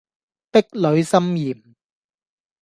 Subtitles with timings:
[0.49, 1.75] 壁壘森嚴